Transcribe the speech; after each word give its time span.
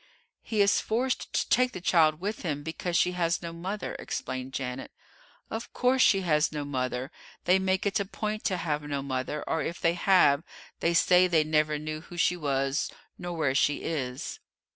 "He 0.41 0.61
is 0.61 0.81
forced 0.81 1.31
to 1.31 1.47
take 1.49 1.73
the 1.73 1.79
child 1.79 2.19
with 2.19 2.41
him, 2.41 2.63
because 2.63 2.97
she 2.97 3.11
has 3.11 3.43
no 3.43 3.53
mother," 3.53 3.93
explained 3.99 4.51
Janet. 4.51 4.89
"Of 5.51 5.73
course 5.73 6.01
she 6.01 6.21
has 6.21 6.51
no 6.51 6.65
mother; 6.65 7.11
they 7.45 7.59
make 7.59 7.85
it 7.85 7.99
a 7.99 8.05
point 8.05 8.43
to 8.45 8.57
have 8.57 8.81
no 8.81 9.03
mother, 9.03 9.43
or, 9.45 9.61
if 9.61 9.79
they 9.79 9.93
have, 9.93 10.43
they 10.79 10.95
say 10.95 11.27
they 11.27 11.43
never 11.43 11.77
knew 11.77 12.01
who 12.01 12.17
she 12.17 12.35
was 12.35 12.91
nor 13.19 13.37
where 13.37 13.53
she 13.53 13.83
is." 13.83 14.39